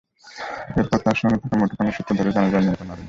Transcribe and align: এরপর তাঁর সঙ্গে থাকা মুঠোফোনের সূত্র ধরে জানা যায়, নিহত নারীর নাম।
এরপর 0.79 0.99
তাঁর 1.05 1.17
সঙ্গে 1.21 1.37
থাকা 1.41 1.55
মুঠোফোনের 1.57 1.95
সূত্র 1.97 2.11
ধরে 2.19 2.31
জানা 2.31 2.49
যায়, 2.53 2.63
নিহত 2.63 2.81
নারীর 2.81 2.89
নাম। 2.89 2.99